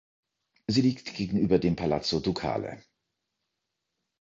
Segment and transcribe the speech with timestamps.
[0.65, 2.83] Sie liegt gegenüber dem Palazzo Ducale.